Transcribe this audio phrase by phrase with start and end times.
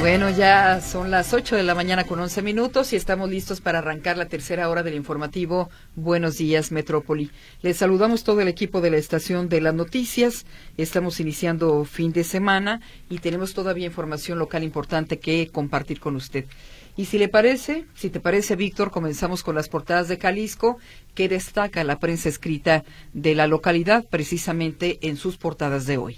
[0.00, 3.80] Bueno, ya son las 8 de la mañana con 11 minutos y estamos listos para
[3.80, 7.30] arrancar la tercera hora del informativo Buenos Días Metrópoli.
[7.60, 10.46] Les saludamos todo el equipo de la estación de las noticias.
[10.78, 12.80] Estamos iniciando fin de semana
[13.10, 16.46] y tenemos todavía información local importante que compartir con usted.
[16.96, 20.78] Y si le parece, si te parece, Víctor, comenzamos con las portadas de Jalisco,
[21.14, 26.16] que destaca la prensa escrita de la localidad precisamente en sus portadas de hoy.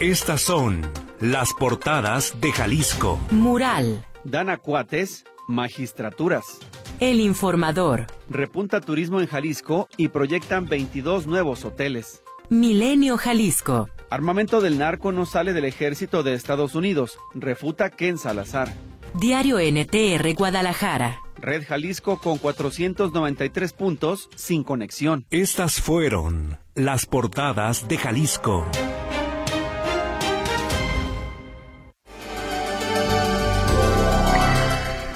[0.00, 0.82] Estas son
[1.18, 3.18] las portadas de Jalisco.
[3.32, 4.06] Mural.
[4.22, 6.60] Dana Cuates, magistraturas.
[7.00, 8.06] El informador.
[8.30, 12.22] Repunta turismo en Jalisco y proyectan 22 nuevos hoteles.
[12.48, 13.88] Milenio Jalisco.
[14.08, 17.18] Armamento del narco no sale del ejército de Estados Unidos.
[17.34, 18.72] Refuta Ken Salazar.
[19.14, 21.18] Diario NTR Guadalajara.
[21.38, 25.26] Red Jalisco con 493 puntos sin conexión.
[25.30, 28.64] Estas fueron las portadas de Jalisco.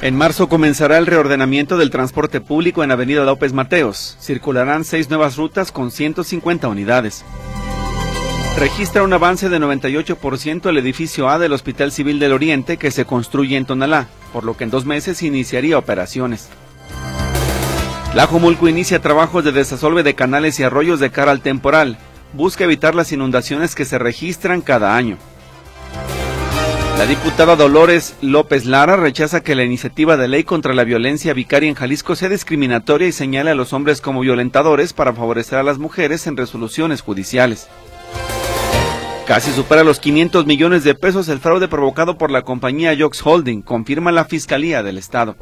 [0.03, 4.17] En marzo comenzará el reordenamiento del transporte público en Avenida López Mateos.
[4.21, 7.25] Circularán seis nuevas rutas con 150 unidades.
[8.59, 13.05] Registra un avance de 98% el edificio A del Hospital Civil del Oriente que se
[13.05, 16.49] construye en Tonalá, por lo que en dos meses iniciaría operaciones.
[18.13, 21.97] La Jomulco inicia trabajos de desasolve de canales y arroyos de cara al temporal.
[22.33, 25.17] Busca evitar las inundaciones que se registran cada año.
[27.03, 31.69] La diputada Dolores López Lara rechaza que la iniciativa de ley contra la violencia vicaria
[31.69, 35.79] en Jalisco sea discriminatoria y señala a los hombres como violentadores para favorecer a las
[35.79, 37.67] mujeres en resoluciones judiciales.
[39.27, 43.63] Casi supera los 500 millones de pesos el fraude provocado por la compañía Jox Holding,
[43.63, 45.35] confirma la Fiscalía del Estado.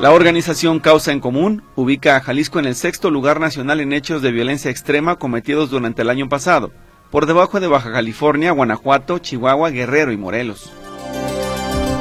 [0.00, 4.22] La organización Causa en Común ubica a Jalisco en el sexto lugar nacional en hechos
[4.22, 6.70] de violencia extrema cometidos durante el año pasado
[7.14, 10.72] por debajo de Baja California, Guanajuato, Chihuahua, Guerrero y Morelos.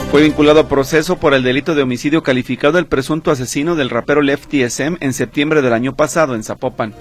[0.09, 4.23] Fue vinculado a proceso por el delito de homicidio calificado el presunto asesino del rapero
[4.23, 6.95] Lefty SM en septiembre del año pasado en Zapopan.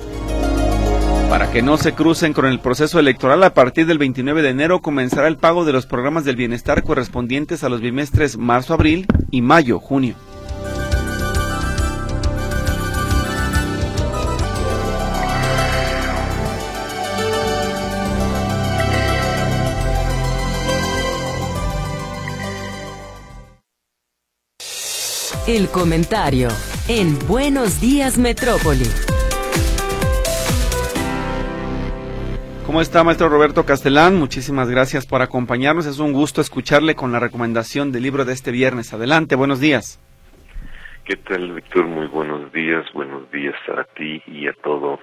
[1.31, 4.83] Para que no se crucen con el proceso electoral, a partir del 29 de enero
[4.83, 10.17] comenzará el pago de los programas del bienestar correspondientes a los bimestres marzo-abril y mayo-junio.
[25.53, 26.49] El comentario
[26.89, 28.87] en Buenos Días Metrópoli.
[32.65, 34.19] ¿Cómo está, maestro Roberto Castellán?
[34.19, 35.85] Muchísimas gracias por acompañarnos.
[35.85, 38.95] Es un gusto escucharle con la recomendación del libro de este viernes.
[38.95, 40.01] Adelante, buenos días.
[41.05, 41.84] ¿Qué tal, Víctor?
[41.84, 42.91] Muy buenos días.
[42.95, 45.01] Buenos días a ti y a todos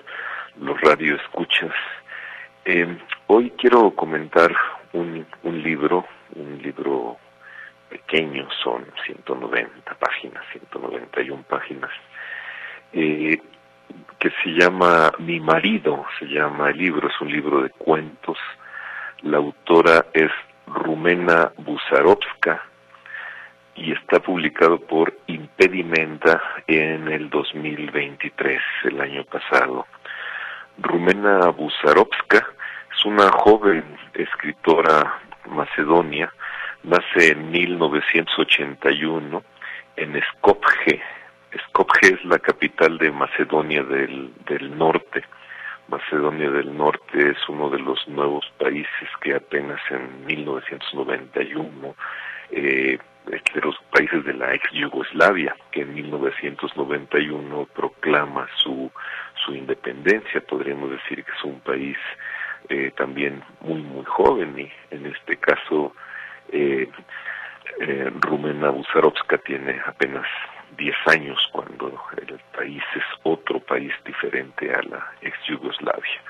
[0.59, 1.75] los radioescuchas.
[2.65, 4.51] Eh, hoy quiero comentar
[4.93, 7.19] un, un libro, un libro
[7.89, 11.91] pequeños, son 190 páginas, 191 páginas,
[12.93, 13.41] eh,
[14.19, 18.37] que se llama Mi marido, se llama el libro, es un libro de cuentos.
[19.21, 20.31] La autora es
[20.67, 22.63] Rumena Buzarovska
[23.75, 29.87] y está publicado por Impedimenta en el 2023, el año pasado.
[30.77, 32.45] Rumena Buzarovska
[32.95, 33.83] es una joven
[34.13, 35.19] escritora
[35.49, 36.31] macedonia
[36.83, 39.43] nace en 1981
[39.95, 41.01] en Skopje.
[41.67, 45.23] Skopje es la capital de Macedonia del, del Norte.
[45.87, 51.95] Macedonia del Norte es uno de los nuevos países que apenas en 1991,
[52.51, 58.91] eh, de los países de la ex Yugoslavia, que en 1991 proclama su,
[59.43, 61.97] su independencia, podríamos decir que es un país
[62.69, 65.93] eh, también muy, muy joven y en este caso
[66.51, 66.89] eh,
[67.79, 70.25] eh, Rumena Buzarovska tiene apenas
[70.77, 76.21] 10 años cuando el país es otro país diferente a la ex Yugoslavia.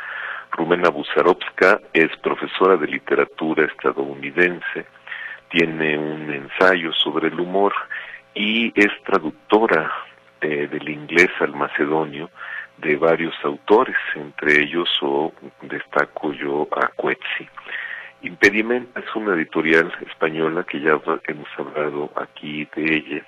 [0.52, 4.86] Rumena Buzarovska es profesora de literatura estadounidense,
[5.50, 7.74] tiene un ensayo sobre el humor
[8.34, 9.92] y es traductora
[10.42, 12.30] eh, del inglés al macedonio
[12.78, 17.50] de varios autores, entre ellos o destaco yo a Coetzee.
[18.42, 20.98] Impedimenta es una editorial española que ya
[21.28, 23.26] hemos hablado aquí de ella,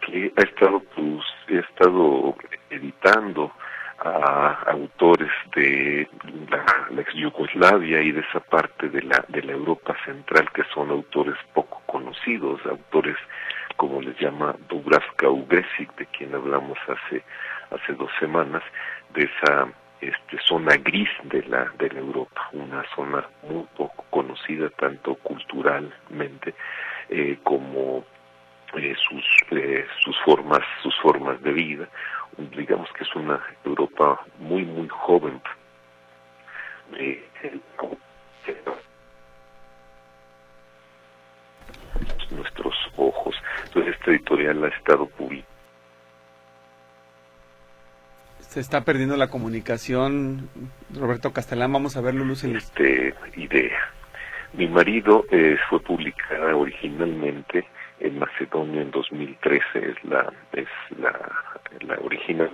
[0.00, 2.36] que ha estado pues, ha estado
[2.70, 3.50] editando
[3.98, 6.08] a autores de
[6.48, 6.64] la,
[7.00, 11.34] ex Yugoslavia y de esa parte de la de la Europa central que son autores
[11.54, 13.16] poco conocidos, autores
[13.76, 17.24] como les llama Dubravka Ugresic, de quien hablamos hace
[17.72, 18.62] hace dos semanas,
[19.12, 19.66] de esa
[20.02, 26.54] este, zona gris de la, de la Europa, una zona muy poco conocida tanto culturalmente
[27.08, 28.04] eh, como
[28.76, 31.88] eh, sus, eh, sus formas, sus formas de vida.
[32.56, 35.40] Digamos que es una Europa muy, muy joven.
[42.30, 43.36] Nuestros ojos.
[43.66, 45.51] Entonces, este editorial ha estado publicado
[48.52, 50.50] Se está perdiendo la comunicación,
[50.94, 51.72] Roberto Castellán.
[51.72, 52.44] Vamos a verlo, Luz.
[52.44, 52.54] En...
[52.54, 53.78] Este, idea.
[54.52, 57.66] Mi marido eh, fue publicada originalmente
[58.00, 60.68] en Macedonia en 2013, es la, es
[60.98, 61.18] la,
[61.80, 62.50] la original,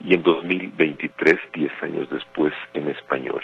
[0.00, 3.42] y en 2023, 10 años después, en español.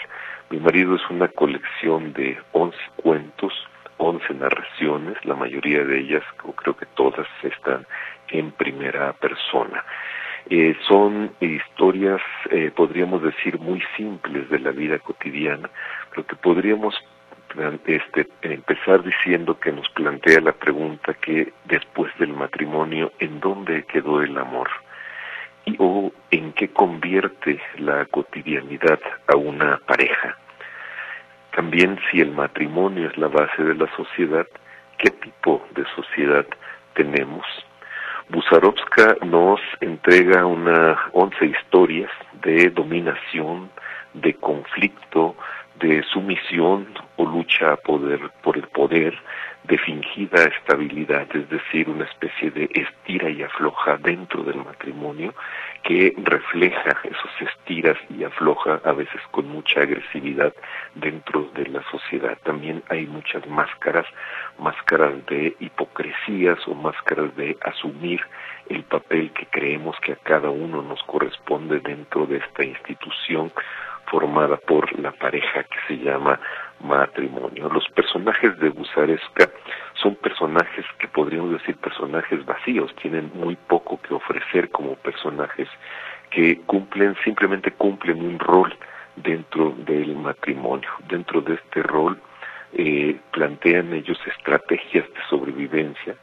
[0.49, 3.53] Mi marido es una colección de 11 cuentos,
[3.97, 6.23] 11 narraciones, la mayoría de ellas,
[6.55, 7.85] creo que todas, están
[8.29, 9.85] en primera persona.
[10.49, 12.21] Eh, son historias,
[12.51, 15.69] eh, podríamos decir, muy simples de la vida cotidiana,
[16.09, 16.95] pero que podríamos
[17.85, 24.21] este, empezar diciendo que nos plantea la pregunta que después del matrimonio, ¿en dónde quedó
[24.21, 24.69] el amor?
[25.65, 30.37] Y, o en qué convierte la cotidianidad a una pareja.
[31.55, 34.47] También si el matrimonio es la base de la sociedad,
[34.97, 36.45] ¿qué tipo de sociedad
[36.93, 37.45] tenemos?
[38.29, 42.11] Busarovska nos entrega una once historias
[42.43, 43.71] de dominación,
[44.13, 45.35] de conflicto,
[45.79, 46.87] de sumisión
[47.17, 49.17] o lucha poder, por el poder,
[49.63, 55.33] de fingida estabilidad, es decir, una especie de estira y afloja dentro del matrimonio
[55.83, 60.53] que refleja esos estiras y afloja a veces con mucha agresividad
[60.95, 62.37] dentro de la sociedad.
[62.43, 64.05] También hay muchas máscaras,
[64.57, 68.21] máscaras de hipocresías o máscaras de asumir
[68.69, 73.51] el papel que creemos que a cada uno nos corresponde dentro de esta institución
[74.09, 76.39] formada por la pareja que se llama
[76.81, 77.69] matrimonio.
[77.69, 79.49] Los personajes de Busaresca
[80.01, 85.67] son personajes que podríamos decir personajes vacíos, tienen muy poco que ofrecer como personajes
[86.31, 88.75] que cumplen, simplemente cumplen un rol
[89.15, 90.89] dentro del matrimonio.
[91.07, 92.19] Dentro de este rol
[92.73, 96.15] eh, plantean ellos estrategias de sobrevivencia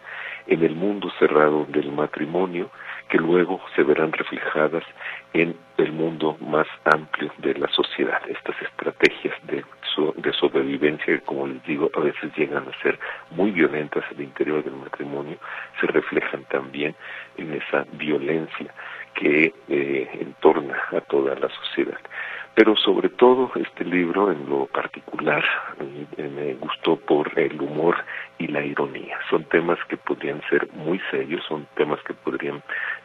[0.46, 2.70] en el mundo cerrado del matrimonio
[3.08, 4.84] que luego se verán reflejadas
[5.32, 8.20] en el mundo más amplio de la sociedad.
[8.28, 9.64] Estas estrategias de,
[10.16, 12.98] de sobrevivencia, que como les digo, a veces llegan a ser
[13.30, 15.36] muy violentas al interior del matrimonio,
[15.80, 16.94] se reflejan también
[17.36, 18.72] en esa violencia
[19.14, 21.98] que eh, entorna a toda la sociedad.
[22.54, 25.44] Pero sobre todo este libro en lo particular
[26.16, 27.96] me gustó por el humor
[28.38, 29.18] y la ironía.
[29.30, 32.62] Son temas que podrían ser muy serios, son temas que podrían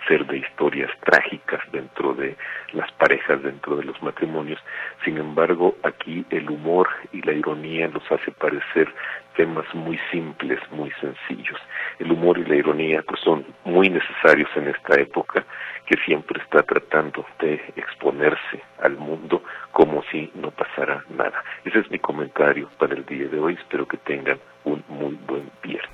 [0.07, 2.35] ser de historias trágicas dentro de
[2.73, 4.59] las parejas, dentro de los matrimonios.
[5.03, 8.93] Sin embargo, aquí el humor y la ironía los hace parecer
[9.35, 11.59] temas muy simples, muy sencillos.
[11.99, 15.45] El humor y la ironía pues son muy necesarios en esta época
[15.85, 21.43] que siempre está tratando de exponerse al mundo como si no pasara nada.
[21.65, 23.53] Ese es mi comentario para el día de hoy.
[23.53, 25.89] Espero que tengan un muy buen viernes.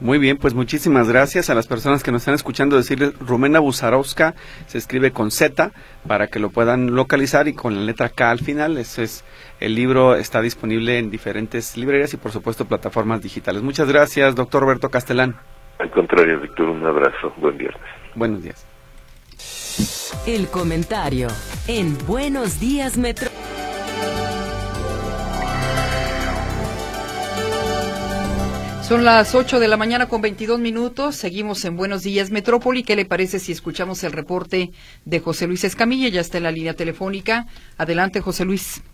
[0.00, 4.34] Muy bien, pues muchísimas gracias a las personas que nos están escuchando decirles Rumena Busarowska
[4.66, 5.70] se escribe con Z
[6.08, 8.78] para que lo puedan localizar y con la letra K al final.
[8.78, 9.24] Ese es
[9.60, 13.62] el libro está disponible en diferentes librerías y por supuesto plataformas digitales.
[13.62, 15.36] Muchas gracias, doctor Roberto Castellán.
[15.78, 17.32] Al contrario, Víctor, un abrazo.
[17.36, 17.82] Buen viernes.
[18.16, 18.66] Buenos días.
[20.26, 21.28] El comentario
[21.68, 23.30] en Buenos Días Metro.
[28.92, 31.16] Son las 8 de la mañana con 22 minutos.
[31.16, 32.82] Seguimos en Buenos Días Metrópoli.
[32.84, 34.68] ¿Qué le parece si escuchamos el reporte
[35.06, 36.10] de José Luis Escamilla?
[36.10, 37.46] Ya está en la línea telefónica.
[37.78, 38.84] Adelante, José Luis.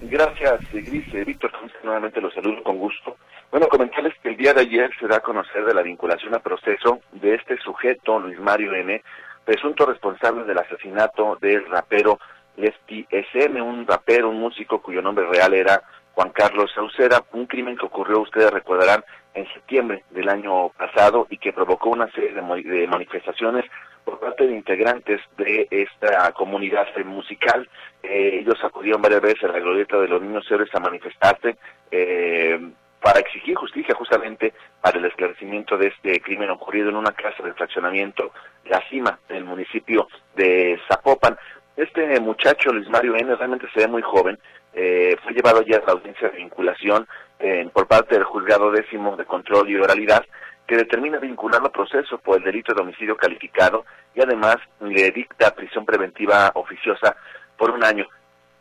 [0.00, 1.04] Gracias, Gris.
[1.24, 1.52] Víctor,
[1.84, 3.16] nuevamente los saludo con gusto.
[3.52, 6.40] Bueno, comentarles que el día de ayer se da a conocer de la vinculación a
[6.40, 9.04] proceso de este sujeto, Luis Mario N.,
[9.44, 12.18] presunto responsable del asesinato del rapero
[12.56, 15.80] Lespi SM, un rapero, un músico cuyo nombre real era
[16.14, 21.38] Juan Carlos Sauceda, un crimen que ocurrió, ustedes recordarán, en septiembre del año pasado y
[21.38, 23.64] que provocó una serie de, manifestaciones
[24.04, 27.68] por parte de integrantes de esta comunidad musical.
[28.02, 31.56] Eh, ellos acudieron varias veces a la glorieta de los niños héroes a manifestarse
[31.90, 32.60] eh,
[33.00, 37.52] para exigir justicia justamente para el esclarecimiento de este crimen ocurrido en una casa de
[37.52, 38.32] fraccionamiento,
[38.66, 41.36] la cima del municipio de Zapopan.
[41.76, 44.38] Este muchacho, Luis Mario N., realmente se ve muy joven,
[44.72, 47.06] eh, fue llevado ya a la audiencia de vinculación
[47.38, 50.24] eh, por parte del juzgado décimo de control y oralidad,
[50.66, 55.54] que determina vincularlo al proceso por el delito de homicidio calificado y además le dicta
[55.54, 57.16] prisión preventiva oficiosa
[57.56, 58.06] por un año.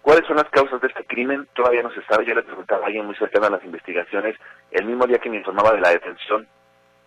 [0.01, 1.47] ¿Cuáles son las causas de este crimen?
[1.53, 2.25] Todavía no se sabe.
[2.25, 4.35] Yo le preguntaba a alguien muy cercano a las investigaciones
[4.71, 6.45] el mismo día que me informaba de la detención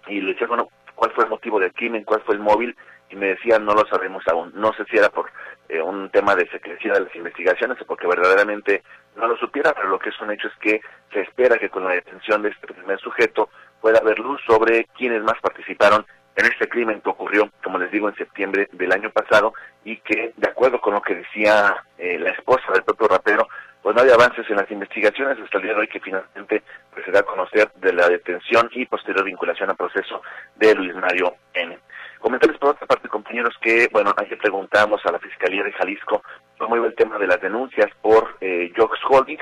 [0.07, 2.05] y le decía, bueno, ¿cuál fue el motivo del crimen?
[2.05, 2.75] ¿Cuál fue el móvil?
[3.11, 4.53] Y me decía, no lo sabemos aún.
[4.55, 5.31] No sé si era por
[5.69, 8.83] eh, un tema de secrecía de las investigaciones o porque verdaderamente
[9.17, 10.81] no lo supiera, pero lo que es un hecho es que
[11.13, 13.49] se espera que con la detención de este primer sujeto
[13.81, 16.05] pueda haber luz sobre quiénes más participaron
[16.37, 20.33] en este crimen que ocurrió, como les digo, en septiembre del año pasado y que,
[20.37, 23.49] de acuerdo con lo que decía eh, la esposa del propio rapero,
[23.83, 27.05] pues no hay avances en las investigaciones hasta el día de hoy que finalmente pues,
[27.05, 30.23] se da a conocer de la detención y posterior vinculación al proceso
[30.57, 31.79] de Luis Mario N.
[32.21, 36.23] Comentarles por otra parte, compañeros, que, bueno, ayer preguntamos a la Fiscalía de Jalisco
[36.59, 39.39] cómo iba el tema de las denuncias por eh, Jox Holding,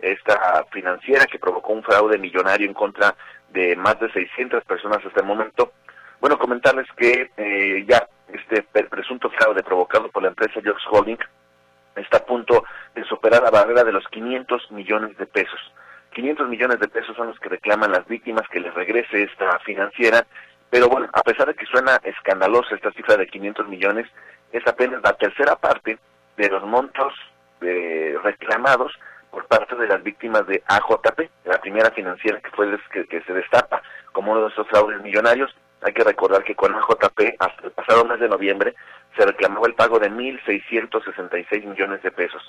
[0.00, 3.14] esta financiera que provocó un fraude millonario en contra
[3.50, 5.72] de más de 600 personas hasta el momento.
[6.20, 11.18] Bueno, comentarles que eh, ya este presunto fraude provocado por la empresa Jox Holding
[11.94, 12.64] está a punto
[12.94, 15.60] de superar la barrera de los 500 millones de pesos.
[16.14, 20.26] 500 millones de pesos son los que reclaman las víctimas que les regrese esta financiera,
[20.70, 24.06] pero bueno, a pesar de que suena escandalosa esta cifra de 500 millones,
[24.52, 25.98] es apenas la tercera parte
[26.36, 27.12] de los montos
[27.60, 28.92] eh, reclamados
[29.30, 33.32] por parte de las víctimas de AJP, la primera financiera que fue que, que se
[33.32, 33.82] destapa
[34.12, 35.54] como uno de esos fraudes millonarios.
[35.82, 38.74] Hay que recordar que con AJP, hasta el pasado mes de noviembre,
[39.16, 42.42] se reclamaba el pago de 1.666 millones de pesos.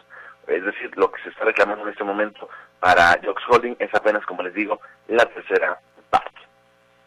[0.47, 4.25] Es decir, lo que se está reclamando en este momento para Jox Holding es apenas,
[4.25, 5.77] como les digo, la tercera
[6.09, 6.36] parte.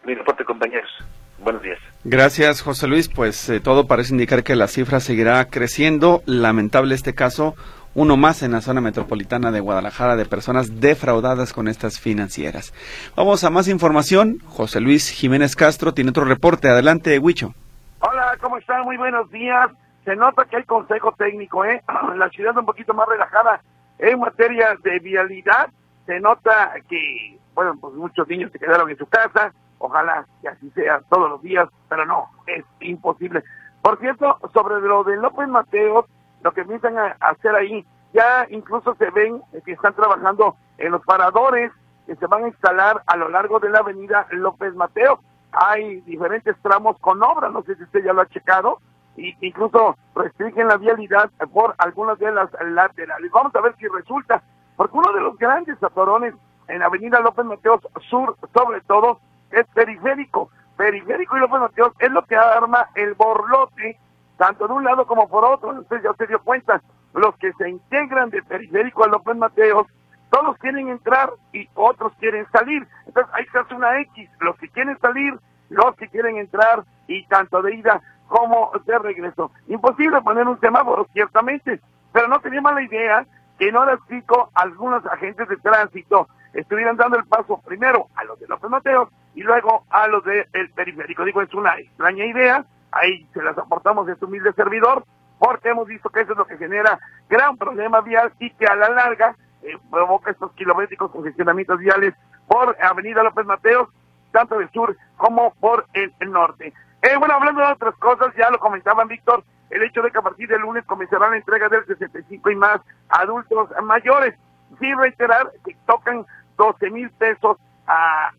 [0.04, 0.90] Mi reporte, compañeros.
[1.38, 1.78] Buenos días.
[2.04, 3.08] Gracias, José Luis.
[3.08, 6.22] Pues eh, todo parece indicar que la cifra seguirá creciendo.
[6.26, 7.54] Lamentable este caso,
[7.94, 12.72] uno más en la zona metropolitana de Guadalajara de personas defraudadas con estas financieras.
[13.16, 14.38] Vamos a más información.
[14.46, 16.68] José Luis Jiménez Castro tiene otro reporte.
[16.68, 17.54] Adelante, Huicho.
[18.00, 18.82] Hola, ¿cómo están?
[18.84, 19.70] Muy buenos días.
[20.04, 21.82] Se nota que hay consejo técnico, ¿eh?
[22.16, 23.60] La ciudad un poquito más relajada
[23.98, 25.68] en materia de vialidad.
[26.06, 29.52] Se nota que, bueno, pues muchos niños se quedaron en su casa.
[29.80, 33.42] Ojalá que así sea todos los días, pero no, es imposible.
[33.82, 36.06] Por cierto, sobre lo de López Mateo,
[36.42, 41.04] lo que piensan a hacer ahí, ya incluso se ven que están trabajando en los
[41.04, 41.72] paradores
[42.06, 45.20] que se van a instalar a lo largo de la avenida López Mateo
[45.52, 48.78] hay diferentes tramos con obra, no sé si usted ya lo ha checado,
[49.16, 53.30] y incluso restringen la vialidad por algunas de las laterales.
[53.32, 54.42] Vamos a ver si resulta,
[54.76, 56.34] porque uno de los grandes atorones
[56.68, 59.20] en Avenida López Mateos Sur, sobre todo,
[59.52, 60.50] es periférico.
[60.76, 63.98] Periférico y López Mateos es lo que arma el borlote,
[64.36, 65.70] tanto de un lado como por otro.
[65.70, 66.80] Usted ya se dio cuenta,
[67.12, 69.86] los que se integran de periférico a López Mateos
[70.30, 72.86] todos quieren entrar y otros quieren salir.
[73.06, 75.38] Entonces hay que hacer una X, los que quieren salir,
[75.68, 79.50] los que quieren entrar y tanto de ida como de regreso.
[79.66, 81.80] Imposible poner un semáforo, ciertamente,
[82.12, 83.26] pero no tenía mala idea
[83.58, 88.38] que en horas pico algunos agentes de tránsito estuvieran dando el paso primero a los
[88.40, 91.24] de López Mateos y luego a los del periférico.
[91.24, 95.04] Digo, es una extraña idea, ahí se las aportamos de este humilde servidor,
[95.38, 98.74] porque hemos visto que eso es lo que genera gran problema vial y que a
[98.74, 102.14] la larga eh, provoca estos kilométricos congestionamientos viales
[102.46, 103.88] por Avenida López Mateos,
[104.32, 106.72] tanto del sur como por el, norte.
[107.02, 110.22] Eh, bueno, hablando de otras cosas, ya lo comentaban Víctor, el hecho de que a
[110.22, 114.34] partir del lunes comenzará la entrega del 65 y más adultos mayores.
[114.78, 116.26] Sí reiterar que tocan
[116.60, 118.30] 12 mil pesos a,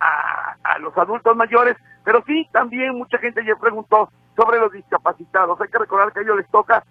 [0.64, 5.60] a, los adultos mayores, pero sí también mucha gente ya preguntó sobre los discapacitados.
[5.60, 6.84] Hay que recordar que a ellos les toca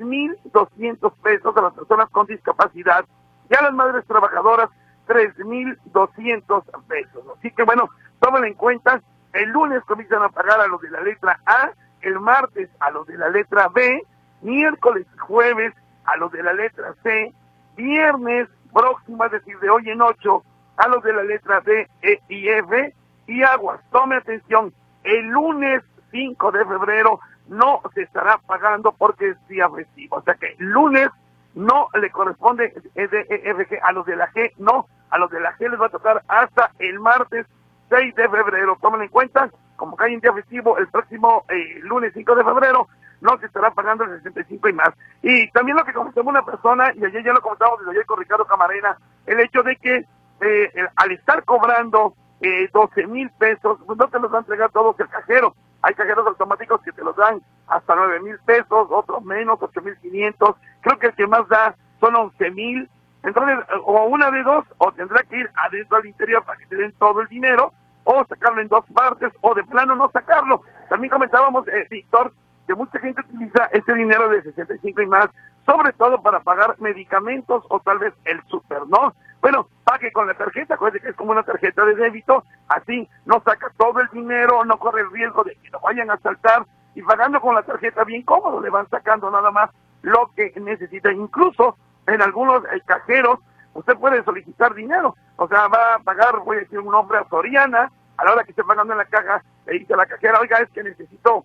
[0.00, 3.06] mil 6.200 pesos a las personas con discapacidad
[3.48, 4.68] y a las madres trabajadoras
[5.08, 7.24] 3.200 pesos.
[7.38, 7.88] Así que bueno,
[8.20, 9.00] tómenlo en cuenta,
[9.32, 11.70] el lunes comienzan a pagar a los de la letra A,
[12.02, 14.02] el martes a los de la letra B,
[14.42, 15.72] miércoles y jueves
[16.04, 17.32] a los de la letra C,
[17.76, 20.44] viernes próximo, es decir, de hoy en ocho,
[20.76, 22.94] a los de la letra D, E y F,
[23.26, 24.72] y aguas, tome atención,
[25.04, 30.34] el lunes 5 de febrero no se estará pagando porque es día festivo, o sea
[30.34, 31.10] que lunes
[31.54, 35.70] no le corresponde de a los de la G, no, a los de la G
[35.70, 37.46] les va a tocar hasta el martes
[37.88, 38.76] 6 de febrero.
[38.80, 42.44] Tomen en cuenta, como que hay un día festivo el próximo eh, lunes 5 de
[42.44, 42.88] febrero,
[43.20, 44.90] no se estará pagando el 65 y más.
[45.22, 48.18] Y también lo que comentó una persona, y ayer ya lo comentamos desde ayer con
[48.18, 50.04] Ricardo Camarena, el hecho de que
[50.40, 54.70] eh, al estar cobrando eh, 12 mil pesos, pues no te los va a entregar
[54.70, 55.54] todos el cajero.
[55.82, 59.96] Hay cajeros automáticos que te los dan hasta 9 mil pesos, otros menos, 8 mil
[59.98, 60.56] 500.
[60.80, 62.90] Creo que el que más da son 11 mil.
[63.22, 66.76] Entonces, o una de dos, o tendrá que ir adentro al interior para que te
[66.76, 67.72] den todo el dinero,
[68.04, 70.62] o sacarlo en dos partes, o de plano no sacarlo.
[70.88, 72.32] También comentábamos, eh, Víctor,
[72.66, 75.28] que mucha gente utiliza ese dinero de 65 y más,
[75.64, 79.14] sobre todo para pagar medicamentos o tal vez el súper, ¿no?
[79.40, 83.40] Bueno, pague con la tarjeta, acuérdate que es como una tarjeta de débito, así no
[83.44, 87.02] saca todo el dinero, no corre el riesgo de que lo vayan a saltar y
[87.02, 89.70] pagando con la tarjeta bien cómodo, le van sacando nada más
[90.02, 91.12] lo que necesita.
[91.12, 93.38] Incluso en algunos eh, cajeros
[93.74, 97.28] usted puede solicitar dinero, o sea, va a pagar, voy a decir un nombre a
[97.28, 100.40] Soriana, a la hora que esté pagando en la caja, le dice a la cajera,
[100.40, 101.44] oiga, es que necesito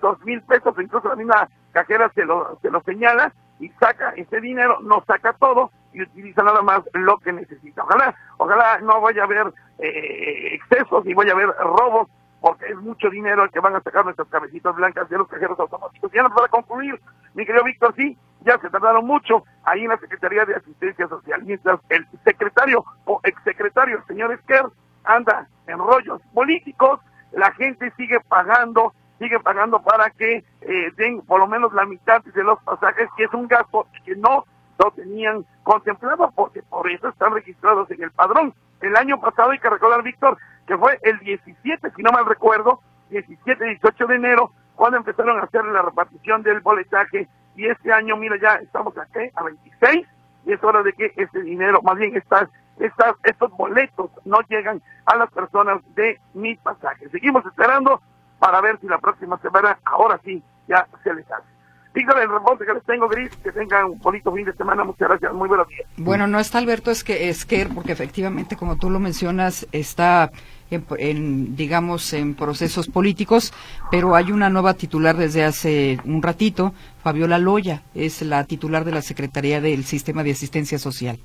[0.00, 4.40] dos mil pesos, incluso la misma cajera se lo, se lo señala y saca ese
[4.40, 7.82] dinero, no saca todo y utiliza nada más lo que necesita.
[7.82, 12.08] Ojalá, ojalá no vaya a haber eh, excesos y vaya a haber robos,
[12.40, 15.58] porque es mucho dinero el que van a sacar nuestras cabecitas blancas de los cajeros
[15.58, 16.12] automáticos.
[16.12, 17.00] Y ya para concluir,
[17.34, 21.42] mi querido Víctor, sí, ya se tardaron mucho ahí en la Secretaría de Asistencia Social,
[21.42, 24.66] mientras el secretario o exsecretario, el señor Esquer,
[25.04, 27.00] anda en rollos políticos,
[27.32, 32.22] la gente sigue pagando sigue pagando para que eh, den por lo menos la mitad
[32.22, 34.44] de los pasajes, que es un gasto que no
[34.78, 38.54] lo tenían contemplado, porque por eso están registrados en el padrón.
[38.80, 42.80] El año pasado hay que recordar, Víctor, que fue el 17, si no mal recuerdo,
[43.10, 48.16] 17, 18 de enero, cuando empezaron a hacer la repartición del boletaje, y este año,
[48.16, 50.06] mira, ya estamos aquí a 26,
[50.46, 52.48] y es hora de que ese dinero, más bien estas,
[52.78, 57.08] estas, estos boletos no llegan a las personas de mi pasaje.
[57.08, 58.00] Seguimos esperando
[58.38, 61.58] para ver si la próxima semana, ahora sí, ya se les hace.
[61.94, 64.84] Dígale el reporte que les tengo, Gris, que tengan un bonito fin de semana.
[64.84, 65.88] Muchas gracias, muy buenos días.
[65.96, 70.30] Bueno, no está Alberto es que Esquer, porque efectivamente, como tú lo mencionas, está
[70.70, 73.52] en, digamos, en procesos políticos,
[73.90, 78.92] pero hay una nueva titular desde hace un ratito, Fabiola Loya, es la titular de
[78.92, 81.18] la Secretaría del Sistema de Asistencia Social.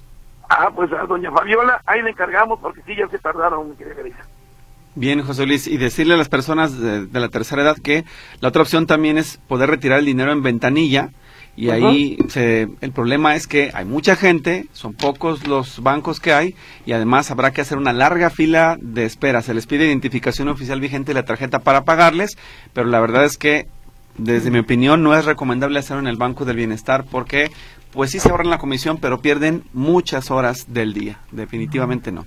[0.50, 4.25] Ah, pues a doña Fabiola, ahí le encargamos porque sí, ya se tardaron, mi querida.
[4.96, 8.06] Bien, José Luis, y decirle a las personas de, la tercera edad que
[8.42, 11.10] la otra opción también es poder retirar el dinero en ventanilla.
[11.56, 16.56] Y ahí el problema es que hay mucha gente, son pocos los bancos que hay
[16.88, 19.44] y además habrá que hacer una larga fila de espera.
[19.44, 22.38] Se les pide identificación oficial vigente de la tarjeta para pagarles,
[22.74, 23.68] pero la verdad es que
[24.18, 27.51] desde mi opinión no es recomendable hacerlo en el Banco del Bienestar porque
[27.92, 31.20] pues sí se ahorran la comisión, pero pierden muchas horas del día.
[31.32, 32.25] Definitivamente no.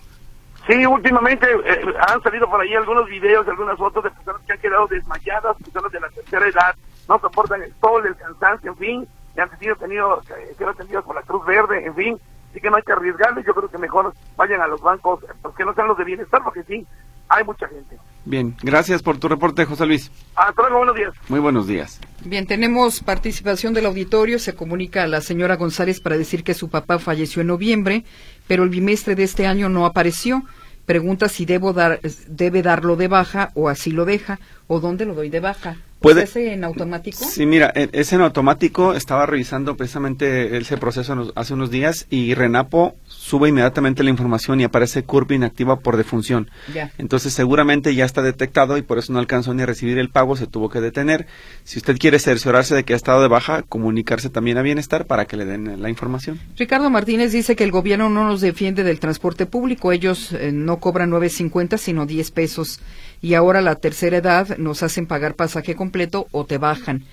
[0.67, 4.59] Sí, últimamente eh, han salido por ahí algunos videos, algunas fotos de personas que han
[4.59, 6.75] quedado desmayadas, personas de la tercera edad,
[7.09, 11.15] no soportan el sol, el cansancio, en fin, y han sido tenido, eh, atendidos por
[11.15, 14.13] la Cruz Verde, en fin, así que no hay que arriesgarles, yo creo que mejor
[14.37, 16.85] vayan a los bancos, pues que no sean los de bienestar, porque sí,
[17.29, 17.97] hay mucha gente.
[18.25, 20.11] Bien, gracias por tu reporte, José Luis.
[20.35, 21.15] Hasta luego, buenos días.
[21.29, 22.01] Muy buenos días.
[22.25, 24.41] Bien, tenemos participación del auditorio.
[24.41, 28.05] Se comunica a la señora González para decir que su papá falleció en noviembre,
[28.47, 30.45] pero el bimestre de este año no apareció.
[30.85, 35.15] Pregunta si debo dar, debe darlo de baja o así lo deja o dónde lo
[35.15, 35.77] doy de baja.
[36.07, 36.23] ¿Puede?
[36.23, 37.25] ¿Es en automático?
[37.25, 38.95] Sí, mira, e, es en automático.
[38.95, 44.65] Estaba revisando precisamente ese proceso hace unos días y Renapo sube inmediatamente la información y
[44.65, 46.49] aparece curva inactiva por defunción.
[46.73, 46.93] Ya.
[46.99, 50.37] Entonces seguramente ya está detectado y por eso no alcanzó ni a recibir el pago,
[50.37, 51.27] se tuvo que detener.
[51.65, 55.25] Si usted quiere cerciorarse de que ha estado de baja, comunicarse también a Bienestar para
[55.25, 56.39] que le den la información.
[56.57, 59.91] Ricardo Martínez dice que el gobierno no nos defiende del transporte público.
[59.91, 62.81] Ellos eh, no cobran 9.50 sino 10 pesos
[63.21, 67.05] y ahora la tercera edad nos hacen pagar pasaje completo o te bajan.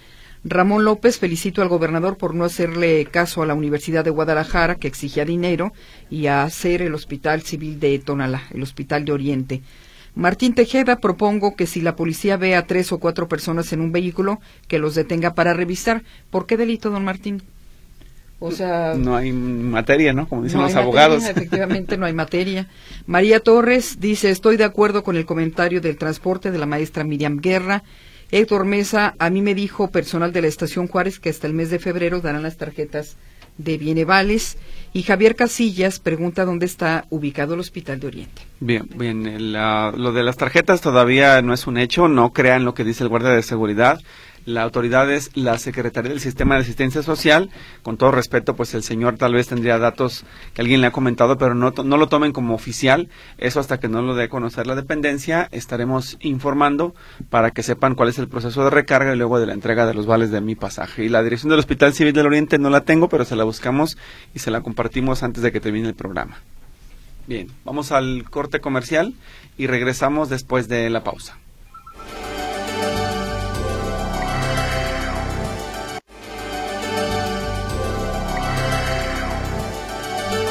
[0.45, 4.89] Ramón López felicito al gobernador por no hacerle caso a la Universidad de Guadalajara, que
[4.89, 5.71] exigía dinero,
[6.09, 9.61] y a hacer el Hospital Civil de Tonalá, el Hospital de Oriente.
[10.15, 13.93] Martín Tejeda propongo que si la policía ve a tres o cuatro personas en un
[13.93, 16.03] vehículo, que los detenga para revisar.
[16.29, 17.41] ¿Por qué delito, don Martín?
[18.45, 20.27] O sea, no hay materia, ¿no?
[20.27, 21.23] Como dicen los abogados.
[21.23, 22.67] efectivamente, no hay materia.
[23.05, 27.37] María Torres dice, estoy de acuerdo con el comentario del transporte de la maestra Miriam
[27.37, 27.83] Guerra.
[28.31, 31.69] Héctor Mesa, a mí me dijo personal de la Estación Juárez que hasta el mes
[31.69, 33.15] de febrero darán las tarjetas
[33.57, 34.57] de Bienevales.
[34.91, 38.41] Y Javier Casillas pregunta dónde está ubicado el Hospital de Oriente.
[38.59, 42.83] Bien, bien, lo de las tarjetas todavía no es un hecho, no crean lo que
[42.83, 44.01] dice el guardia de seguridad
[44.45, 47.49] la autoridad es la Secretaría del Sistema de Asistencia Social.
[47.81, 51.37] Con todo respeto, pues el señor tal vez tendría datos que alguien le ha comentado,
[51.37, 53.09] pero no, no lo tomen como oficial.
[53.37, 56.93] Eso hasta que no lo dé a conocer la dependencia, estaremos informando
[57.29, 59.93] para que sepan cuál es el proceso de recarga y luego de la entrega de
[59.93, 61.05] los vales de mi pasaje.
[61.05, 63.97] Y la dirección del Hospital Civil del Oriente no la tengo, pero se la buscamos
[64.33, 66.37] y se la compartimos antes de que termine el programa.
[67.25, 69.13] Bien, vamos al corte comercial
[69.57, 71.37] y regresamos después de la pausa.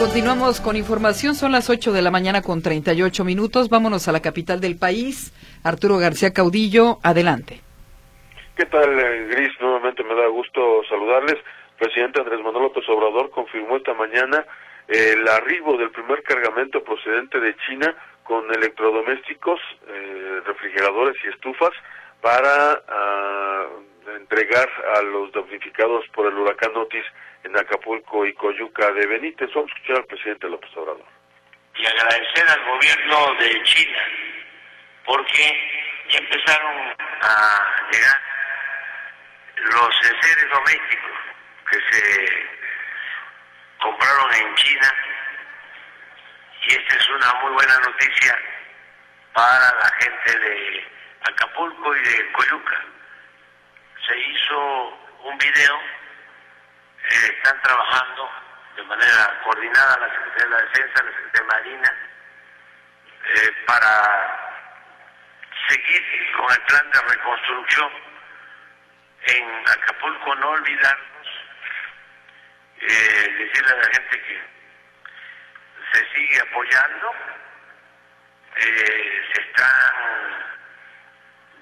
[0.02, 1.36] Continuamos con información.
[1.36, 3.68] Son las 8 de la mañana con 38 minutos.
[3.68, 5.32] Vámonos a la capital del país.
[5.62, 7.60] Arturo García Caudillo, adelante.
[8.56, 9.52] ¿Qué tal, eh, Gris?
[9.60, 11.36] Nuevamente me da gusto saludarles.
[11.78, 14.44] presidente Andrés Manuel López Obrador confirmó esta mañana
[14.88, 21.70] el arribo del primer cargamento procedente de China con electrodomésticos, eh, refrigeradores y estufas
[22.20, 23.66] para ah,
[24.16, 27.04] entregar a los damnificados por el huracán Otis
[27.44, 29.50] en Acapulco y Coyuca de Benítez.
[29.54, 31.06] Vamos a escuchar al presidente López Obrador.
[31.76, 33.98] Y agradecer al gobierno de China
[35.04, 38.20] porque ya empezaron a llegar
[39.56, 41.12] los seres domésticos
[41.70, 42.28] que se
[43.80, 44.94] compraron en China
[46.64, 48.38] y esta es una muy buena noticia
[49.32, 50.86] para la gente de
[51.22, 52.84] Acapulco y de Coyuca.
[54.06, 55.80] Se hizo un video,
[57.08, 58.30] están trabajando
[58.76, 61.96] de manera coordinada la Secretaría de la Defensa, la Secretaría de Marina,
[63.24, 64.52] eh, para
[65.68, 67.92] seguir con el plan de reconstrucción
[69.24, 71.28] en Acapulco, no olvidarnos,
[72.80, 74.42] eh, decirle a la gente que
[75.92, 77.14] se sigue apoyando,
[78.56, 80.52] eh, se están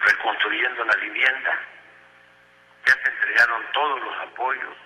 [0.01, 1.59] reconstruyendo la vivienda,
[2.87, 4.77] ya se entregaron todos los apoyos,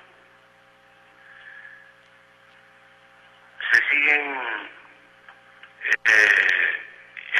[3.90, 4.70] siguen
[6.04, 6.82] eh,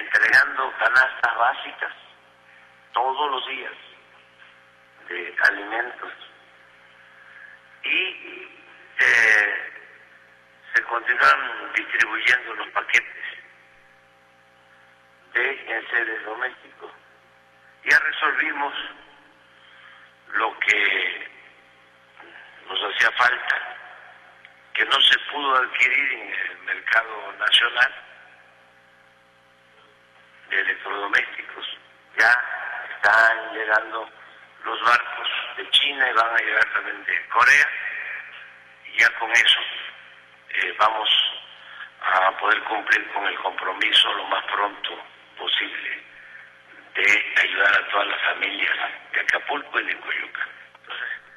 [0.01, 1.93] entregando canastas básicas
[2.93, 3.73] todos los días
[5.09, 6.13] de alimentos
[7.83, 8.49] y
[8.99, 9.73] eh,
[10.75, 13.25] se continúan distribuyendo los paquetes
[15.35, 16.91] de enseres domésticos.
[17.85, 18.75] Ya resolvimos
[20.33, 21.29] lo que
[22.69, 23.64] nos hacía falta,
[24.75, 27.95] que no se pudo adquirir en el mercado nacional
[30.51, 31.79] de electrodomésticos.
[32.19, 32.33] Ya
[32.95, 34.09] están llegando
[34.65, 37.69] los barcos de China y van a llegar también de Corea.
[38.87, 39.61] Y ya con eso
[40.51, 41.09] eh, vamos
[42.03, 45.05] a poder cumplir con el compromiso lo más pronto
[45.39, 46.03] posible
[46.95, 48.79] de ayudar a todas las familias
[49.13, 50.49] de Acapulco y de Coyuca.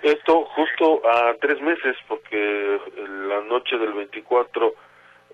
[0.01, 2.79] Esto justo a tres meses, porque
[3.27, 4.73] la noche del 24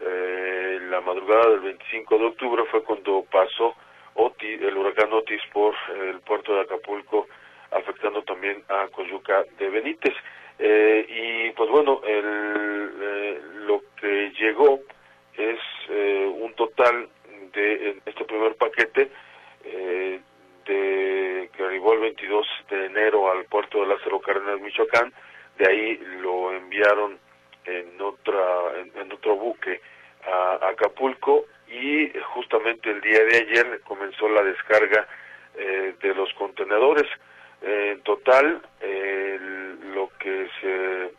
[0.01, 3.75] eh, la madrugada del 25 de octubre fue cuando pasó
[4.15, 5.73] Otis, el huracán Otis por
[6.07, 7.27] el puerto de Acapulco,
[7.71, 10.13] afectando también a Coyuca de Benítez.
[10.59, 14.79] Eh, y pues bueno, el, eh, lo que llegó
[15.35, 17.09] es eh, un total
[17.53, 19.09] de en este primer paquete
[19.65, 20.19] eh,
[20.65, 25.13] de que arribó el 22 de enero al puerto de Lázaro Cárdenas, Michoacán.
[25.57, 27.19] De ahí lo enviaron
[27.65, 28.43] en otra
[28.95, 29.81] en otro buque
[30.25, 35.07] a Acapulco y justamente el día de ayer comenzó la descarga
[35.55, 37.07] eh, de los contenedores.
[37.61, 38.61] en total,
[39.93, 41.09] lo que se eh,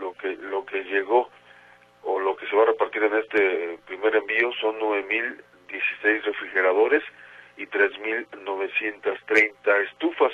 [0.00, 1.30] lo que lo que llegó
[2.02, 7.02] o lo que se va a repartir en este primer envío son 9.016 refrigeradores
[7.56, 10.32] y 3.930 estufas,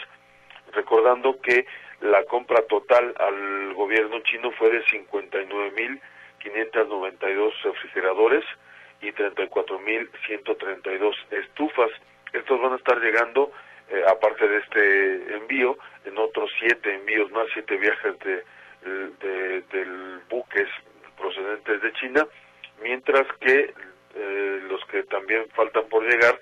[0.72, 1.66] recordando que
[2.00, 8.44] la compra total al gobierno chino fue de 59.592 refrigeradores,
[9.02, 11.90] y 34.132 estufas.
[12.32, 13.52] Estos van a estar llegando,
[13.90, 18.42] eh, aparte de este envío, en otros siete envíos más, siete viajes de,
[19.70, 20.68] del buques
[21.16, 22.26] procedentes de China,
[22.82, 23.74] mientras que
[24.14, 26.38] eh, los que también faltan por llegar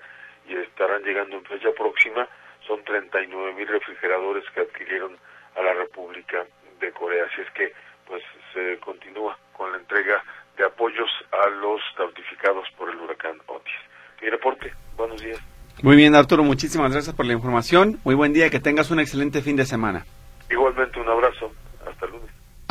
[0.51, 2.27] y estarán llegando en fecha próxima
[2.67, 5.17] son 39.000 refrigeradores que adquirieron
[5.55, 6.45] a la República
[6.79, 7.25] de Corea.
[7.31, 7.73] Así es que
[8.07, 8.21] pues
[8.53, 10.23] se continúa con la entrega
[10.57, 13.73] de apoyos a los damnificados por el huracán Otis.
[14.21, 15.39] Mi reporte, buenos días.
[15.81, 17.99] Muy bien, Arturo, muchísimas gracias por la información.
[18.03, 20.05] Muy buen día que tengas un excelente fin de semana.
[20.49, 21.51] Igualmente, un abrazo.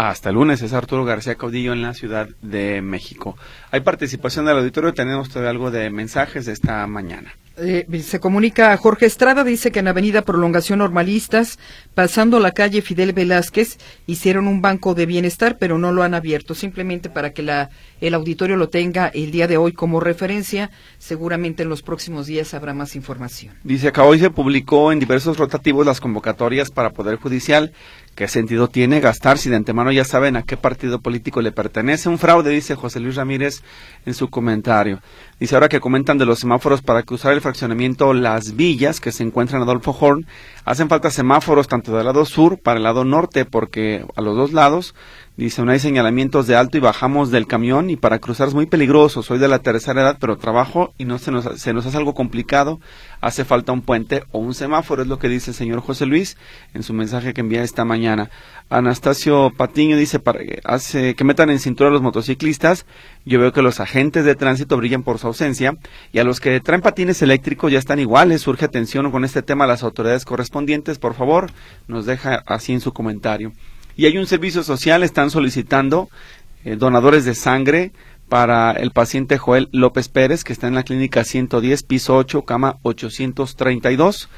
[0.01, 0.63] Hasta el lunes.
[0.63, 3.37] Es Arturo García Caudillo en la Ciudad de México.
[3.71, 7.35] Hay participación del auditorio, tenemos todavía algo de mensajes de esta mañana.
[7.59, 11.59] Eh, se comunica a Jorge Estrada, dice que en Avenida Prolongación Normalistas,
[11.93, 16.55] pasando la calle Fidel Velázquez, hicieron un banco de bienestar, pero no lo han abierto,
[16.55, 17.69] simplemente para que la,
[18.01, 20.71] el auditorio lo tenga el día de hoy como referencia.
[20.97, 23.55] Seguramente en los próximos días habrá más información.
[23.63, 27.73] Dice que hoy se publicó en diversos rotativos las convocatorias para Poder Judicial.
[28.15, 32.09] ¿Qué sentido tiene gastar si de antemano ya saben a qué partido político le pertenece?
[32.09, 33.63] Un fraude, dice José Luis Ramírez
[34.05, 35.01] en su comentario.
[35.41, 39.23] Dice ahora que comentan de los semáforos para cruzar el fraccionamiento Las Villas, que se
[39.23, 40.27] encuentra en Adolfo Horn,
[40.67, 44.53] hacen falta semáforos tanto del lado sur para el lado norte, porque a los dos
[44.53, 44.95] lados
[45.41, 48.67] Dice, no hay señalamientos de alto y bajamos del camión y para cruzar es muy
[48.67, 49.23] peligroso.
[49.23, 52.13] Soy de la tercera edad, pero trabajo y no se nos, se nos hace algo
[52.13, 52.79] complicado.
[53.23, 56.37] Hace falta un puente o un semáforo, es lo que dice el señor José Luis
[56.75, 58.29] en su mensaje que envía esta mañana.
[58.71, 62.87] Anastasio Patiño dice para que, hace, que metan en cintura a los motociclistas.
[63.27, 65.77] Yo veo que los agentes de tránsito brillan por su ausencia
[66.13, 68.43] y a los que traen patines eléctricos ya están iguales.
[68.43, 70.99] Surge atención con este tema a las autoridades correspondientes.
[70.99, 71.51] Por favor,
[71.89, 73.53] nos deja así en su comentario
[73.97, 76.09] y hay un servicio social, están solicitando
[76.65, 77.93] eh, donadores de sangre
[78.31, 82.79] para el paciente Joel López Pérez, que está en la clínica 110, piso 8, cama
[82.83, 84.31] 832.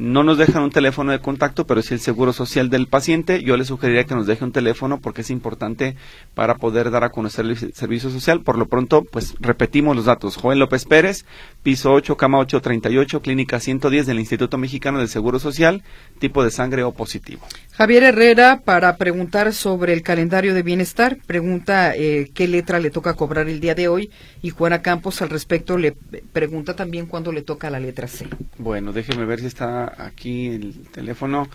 [0.00, 3.42] No nos dejan un teléfono de contacto, pero sí el seguro social del paciente.
[3.42, 5.94] Yo le sugeriría que nos deje un teléfono porque es importante
[6.32, 8.40] para poder dar a conocer el servicio social.
[8.40, 10.36] Por lo pronto, pues repetimos los datos.
[10.36, 11.26] Joel López Pérez,
[11.62, 15.82] piso 8, cama 838, clínica 110 del Instituto Mexicano del Seguro Social,
[16.18, 17.42] tipo de sangre O positivo.
[17.72, 23.14] Javier Herrera, para preguntar sobre el calendario de bienestar, pregunta eh, qué letra le toca
[23.14, 24.10] cobrar el día de hoy
[24.40, 25.92] y Juana Campos al respecto le
[26.32, 28.26] pregunta también cuándo le toca la letra C.
[28.56, 31.48] Bueno, déjeme ver si está aquí el teléfono.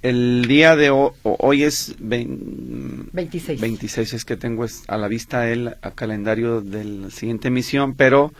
[0.00, 3.60] El día de hoy, es 26.
[3.60, 8.32] 26 es que tengo a la vista el calendario de la siguiente emisión, pero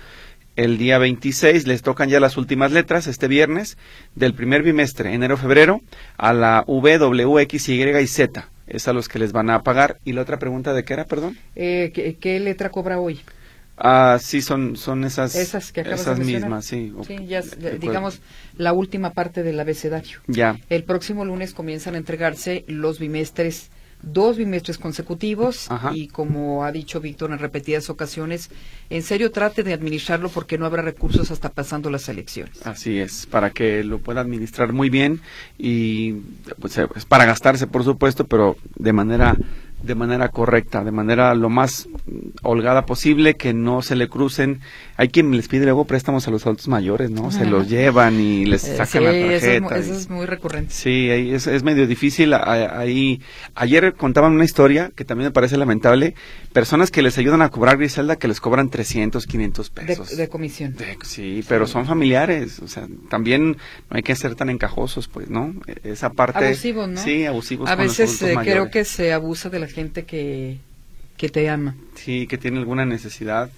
[0.55, 3.77] el día 26 les tocan ya las últimas letras este viernes
[4.14, 5.81] del primer bimestre, enero-febrero,
[6.16, 8.48] a la V, W, X, Y y Z.
[8.66, 9.98] Es a los que les van a pagar.
[10.05, 11.38] ¿Y la otra pregunta de qué era, perdón?
[11.57, 13.20] Eh, ¿qué, letra cobra hoy?
[13.78, 16.92] Ah, sí, son, son esas, esas, que esas mismas, sí.
[17.06, 17.42] Sí, ya,
[17.78, 18.20] digamos,
[18.56, 20.18] la última parte del abecedario.
[20.26, 20.58] Ya.
[20.68, 23.70] El próximo lunes comienzan a entregarse los bimestres
[24.02, 28.50] dos bimestres consecutivos y como ha dicho Víctor en repetidas ocasiones,
[28.90, 32.64] en serio trate de administrarlo porque no habrá recursos hasta pasando las elecciones.
[32.64, 35.20] Así es, para que lo pueda administrar muy bien
[35.58, 36.12] y
[36.60, 39.36] pues, es para gastarse por supuesto, pero de manera
[39.82, 41.88] de manera correcta, de manera lo más
[42.42, 44.60] holgada posible, que no se le crucen.
[45.00, 47.30] Hay quien les pide luego préstamos a los adultos mayores, ¿no?
[47.30, 49.76] Se los llevan y les eh, sacan la tarjeta.
[49.76, 50.74] Eso es, muy recurrente.
[50.74, 52.34] Sí, es, es medio difícil.
[52.34, 53.22] Ahí,
[53.54, 56.16] ayer contaban una historia que también me parece lamentable.
[56.52, 60.16] Personas que les ayudan a cobrar Griselda que les cobran 300, 500 pesos.
[60.16, 60.74] De, comisión.
[61.02, 62.58] sí, pero son familiares.
[62.58, 63.56] O sea, también no
[63.90, 65.54] hay que ser tan encajosos, pues, ¿no?
[65.84, 66.44] Esa parte.
[66.44, 67.00] Abusivos, ¿no?
[67.00, 67.70] Sí, abusivos.
[67.70, 70.58] A veces eh, creo que se abusa de la gente que,
[71.18, 71.74] que te ama.
[71.94, 73.50] Sí, que tiene alguna necesidad,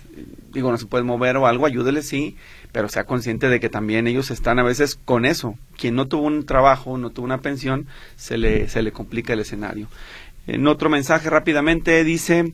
[0.53, 2.37] digo, no se puede mover o algo, ayúdele, sí,
[2.73, 5.57] pero sea consciente de que también ellos están a veces con eso.
[5.79, 9.41] Quien no tuvo un trabajo, no tuvo una pensión, se le, se le complica el
[9.41, 9.87] escenario.
[10.47, 12.53] En otro mensaje rápidamente dice,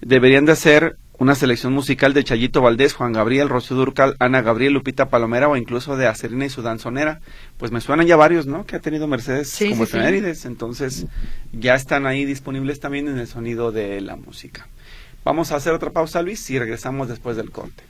[0.00, 4.74] deberían de hacer una selección musical de Chayito Valdés, Juan Gabriel, Rocío Durcal, Ana Gabriel,
[4.74, 7.20] Lupita Palomera o incluso de Acerina y su danzonera.
[7.56, 8.66] Pues me suenan ya varios, ¿no?
[8.66, 10.44] Que ha tenido Mercedes como efemérides.
[10.44, 11.06] Entonces
[11.52, 14.68] ya están ahí disponibles también en el sonido de la música.
[15.24, 17.82] Vamos a hacer otra pausa, Luis, y regresamos después del corte.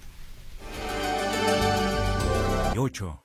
[2.76, 3.22] 8.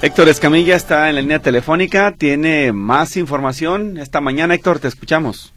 [0.00, 4.54] Héctor Escamilla está en la línea telefónica, tiene más información esta mañana.
[4.54, 5.52] Héctor, te escuchamos.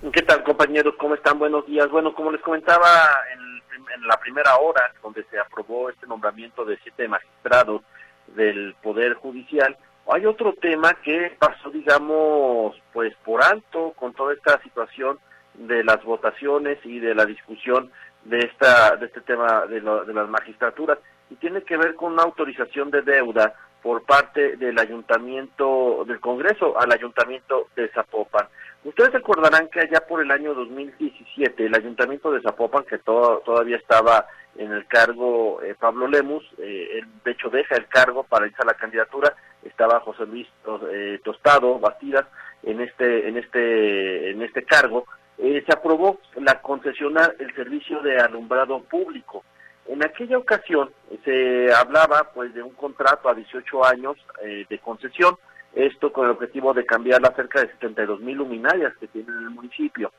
[0.00, 0.94] ¿Qué tal, compañeros?
[0.96, 1.40] ¿Cómo están?
[1.40, 1.90] Buenos días.
[1.90, 2.86] Bueno, como les comentaba
[3.34, 7.82] en, la primera hora, donde se aprobó este nombramiento de siete magistrados
[8.28, 9.76] del Poder Judicial,
[10.08, 15.18] hay otro tema que pasó, digamos, pues por alto con toda esta situación
[15.54, 17.90] de las votaciones y de la discusión
[18.22, 22.22] de esta de este tema de, de las magistraturas y tiene que ver con una
[22.22, 28.46] autorización de deuda por parte del ayuntamiento del Congreso al ayuntamiento de Zapopan.
[28.84, 34.26] Ustedes recordarán que allá por el año 2017 el ayuntamiento de Zapopan, que todavía estaba
[34.56, 38.66] en el cargo eh, Pablo Lemus, eh, de hecho deja el cargo para irse a
[38.66, 40.46] la candidatura, estaba José Luis
[40.92, 42.26] eh, Tostado Bastidas
[42.62, 48.80] en este en este en este cargo, se aprobó la concesionar el servicio de alumbrado
[48.82, 49.44] público.
[49.86, 50.90] En aquella ocasión
[51.24, 55.36] se hablaba pues de un contrato a 18 años de concesión
[55.74, 59.50] esto con el objetivo de cambiar las cerca de 72 mil luminarias que tiene el
[59.50, 60.12] municipio.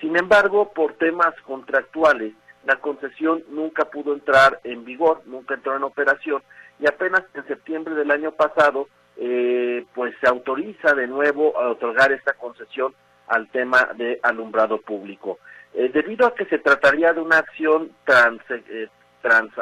[0.00, 2.32] Sin embargo, por temas contractuales,
[2.64, 6.42] la concesión nunca pudo entrar en vigor, nunca entró en operación
[6.78, 12.12] y apenas en septiembre del año pasado, eh, pues se autoriza de nuevo a otorgar
[12.12, 12.94] esta concesión
[13.28, 15.38] al tema de alumbrado público.
[15.74, 18.88] Eh, debido a que se trataría de una acción trans, eh,
[19.20, 19.52] trans,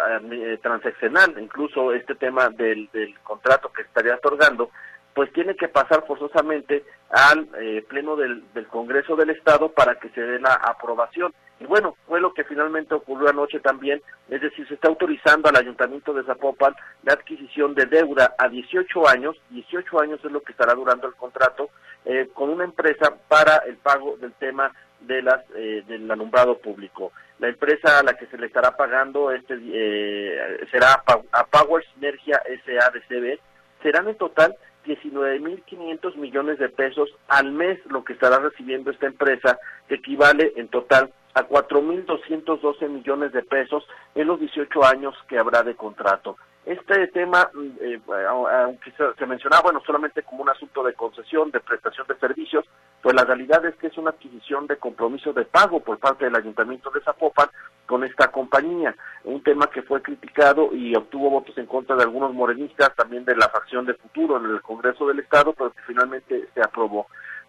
[0.63, 4.71] transaccional, incluso este tema del, del contrato que estaría otorgando,
[5.15, 10.21] pues tiene que pasar forzosamente al eh, Pleno del, Congreso del Estado para que se
[10.21, 11.33] dé la aprobación.
[11.59, 15.57] Y bueno, fue lo que finalmente ocurrió anoche también, es decir, se está autorizando al
[15.57, 20.53] Ayuntamiento de Zapopan la adquisición de deuda a 18 años, 18 años es lo que
[20.53, 21.69] estará durando el contrato,
[22.07, 27.13] eh, con una empresa para el pago del tema de las eh, del alumbrado público.
[27.39, 32.41] La empresa a la que se le estará pagando este eh, será a Power Sinergia
[32.65, 33.39] SADCB.
[33.83, 34.55] Serán en total
[34.91, 40.69] 19.500 millones de pesos al mes lo que estará recibiendo esta empresa, que equivale en
[40.69, 46.37] total a 4.212 millones de pesos en los 18 años que habrá de contrato.
[46.67, 51.61] Este tema, mm, eh, aunque se, mencionaba, bueno, solamente como un asunto de concesión, de
[51.61, 52.67] prestación de servicios,
[53.01, 56.37] pues la realidad es que es una adquisición de compromiso de pago por parte del
[56.37, 57.49] Ayuntamiento de Zapopan
[57.87, 58.95] con esta compañía.
[59.25, 63.37] Un tema que fue criticado y obtuvo votos en contra de algunos morenistas, también de
[63.37, 67.07] la facción de futuro en el Congreso del Estado, pero que finalmente se aprobó.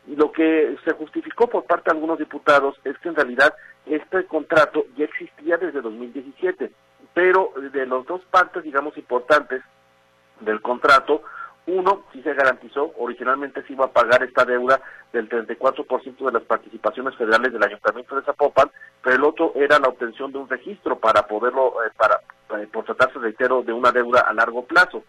[0.08, 3.54] Lo que se justificó por parte de algunos diputados es que en realidad
[3.86, 6.72] este contrato ya existía desde 2017,
[7.14, 9.62] pero de las dos partes, digamos, importantes
[10.40, 11.24] del contrato,
[11.68, 14.82] uno sí se garantizó, originalmente se iba a pagar esta deuda
[15.14, 18.72] del 34% de las participaciones federales del Ayuntamiento de Zapopan,
[19.04, 22.20] pero el otro era la obtención de un registro para poderlo, eh, para,
[22.62, 25.04] eh, por tratarse, reitero, de una deuda a largo plazo.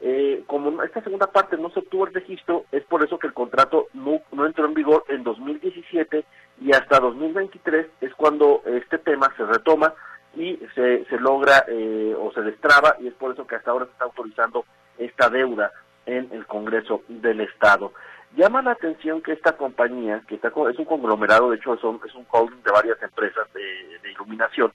[0.00, 3.34] Eh, como esta segunda parte no se obtuvo el registro, es por eso que el
[3.34, 6.24] contrato no, no entró en vigor en 2017
[6.60, 9.92] y hasta 2023 es cuando este tema se retoma
[10.34, 13.86] y se, se logra eh, o se destraba y es por eso que hasta ahora
[13.86, 14.64] se está autorizando
[14.98, 15.72] esta deuda
[16.06, 17.92] en el Congreso del Estado.
[18.36, 22.00] Llama la atención que esta compañía, que está, es un conglomerado, de hecho es un,
[22.04, 24.72] es holding de varias empresas de, iluminación,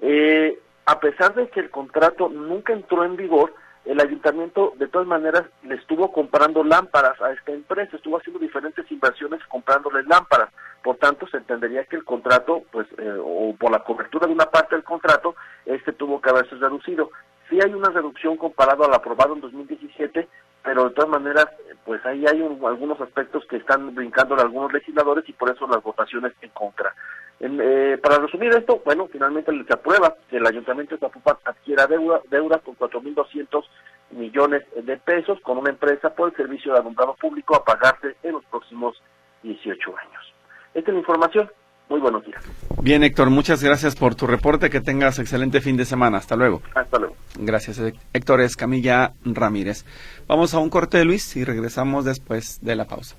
[0.00, 3.54] eh, a pesar de que el contrato nunca entró en vigor,
[3.86, 8.90] el ayuntamiento de todas maneras le estuvo comprando lámparas a esta empresa, estuvo haciendo diferentes
[8.90, 10.50] inversiones comprándoles lámparas.
[10.82, 14.46] Por tanto, se entendería que el contrato, pues, eh, o por la cobertura de una
[14.46, 17.10] parte del contrato, este tuvo que haberse reducido.
[17.48, 20.28] Sí hay una reducción comparado al aprobado en 2017,
[20.66, 21.46] pero de todas maneras,
[21.84, 26.32] pues ahí hay algunos aspectos que están brincando algunos legisladores y por eso las votaciones
[26.42, 26.92] en contra.
[27.38, 32.20] Eh, para resumir esto, bueno, finalmente se aprueba que el Ayuntamiento de Zapopan adquiera deuda,
[32.30, 33.62] deuda con 4.200
[34.10, 38.32] millones de pesos con una empresa por el servicio de alumbrado público a pagarse en
[38.32, 39.00] los próximos
[39.44, 40.34] 18 años.
[40.74, 41.48] Esta es la información.
[41.88, 42.42] Muy buenos días.
[42.82, 44.68] Bien, Héctor, muchas gracias por tu reporte.
[44.68, 46.18] Que tengas excelente fin de semana.
[46.18, 46.60] Hasta luego.
[46.74, 47.14] Hasta luego.
[47.38, 47.80] Gracias,
[48.12, 49.84] Héctor Escamilla Ramírez.
[50.26, 53.16] Vamos a un corte Luis y regresamos después de la pausa.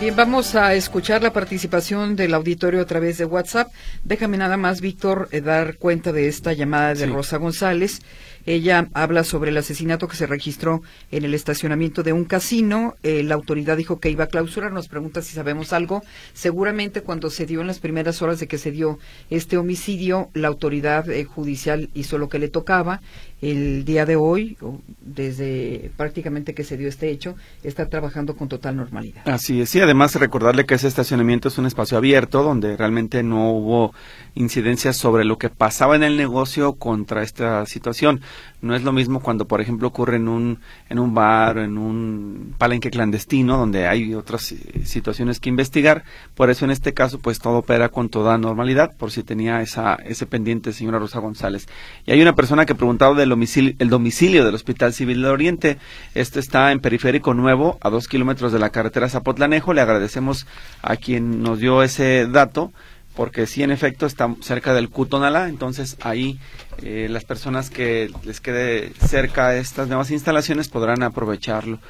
[0.00, 3.72] Bien, vamos a escuchar la participación del auditorio a través de WhatsApp.
[4.04, 8.00] Déjame nada más, Víctor, eh, dar cuenta de esta llamada de Rosa González.
[8.48, 10.80] Ella habla sobre el asesinato que se registró
[11.10, 12.94] en el estacionamiento de un casino.
[13.02, 14.72] Eh, la autoridad dijo que iba a clausurar.
[14.72, 16.02] Nos pregunta si sabemos algo.
[16.32, 20.48] Seguramente cuando se dio en las primeras horas de que se dio este homicidio, la
[20.48, 23.02] autoridad eh, judicial hizo lo que le tocaba
[23.40, 24.56] el día de hoy,
[25.00, 29.22] desde prácticamente que se dio este hecho, está trabajando con total normalidad.
[29.26, 33.52] Así es, y además recordarle que ese estacionamiento es un espacio abierto donde realmente no
[33.52, 33.94] hubo
[34.38, 38.20] incidencias sobre lo que pasaba en el negocio contra esta situación.
[38.60, 42.54] No es lo mismo cuando, por ejemplo, ocurre en un, en un bar, en un
[42.56, 46.04] palenque clandestino, donde hay otras eh, situaciones que investigar.
[46.34, 49.94] Por eso, en este caso, pues todo opera con toda normalidad, por si tenía esa,
[49.96, 51.66] ese pendiente, señora Rosa González.
[52.06, 55.78] Y hay una persona que preguntaba del domicilio, el domicilio del Hospital Civil del Oriente.
[56.14, 59.72] Este está en Periférico Nuevo, a dos kilómetros de la carretera Zapotlanejo.
[59.72, 60.46] Le agradecemos
[60.82, 62.72] a quien nos dio ese dato
[63.18, 66.38] porque sí, en efecto, está cerca del Cutonalá, entonces ahí
[66.84, 71.80] eh, las personas que les quede cerca estas nuevas instalaciones podrán aprovecharlo.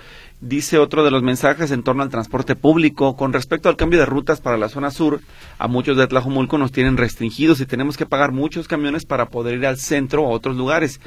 [0.40, 3.16] Dice otro de los mensajes en torno al transporte público.
[3.16, 5.20] Con respecto al cambio de rutas para la zona sur,
[5.58, 9.58] a muchos de Tlajomulco nos tienen restringidos y tenemos que pagar muchos camiones para poder
[9.58, 11.00] ir al centro o a otros lugares.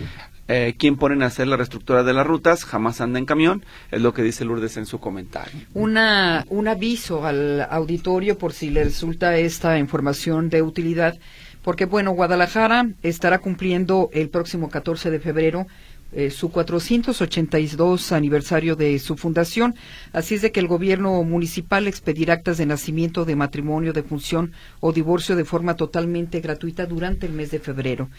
[0.50, 2.66] Eh, ¿Quién ponen a hacer la reestructura de las rutas?
[2.66, 5.62] Jamás anda en camión, es lo que dice Lourdes en su comentario.
[5.74, 11.18] Una, un aviso al auditorio por si le resulta esta información de utilidad,
[11.62, 15.68] porque bueno, Guadalajara estará cumpliendo el próximo 14 de febrero
[16.14, 19.76] eh, su 482 aniversario de su fundación.
[20.14, 24.52] Así es de que el gobierno municipal expedirá actas de nacimiento, de matrimonio, de función
[24.80, 28.10] o divorcio de forma totalmente gratuita durante el mes de febrero.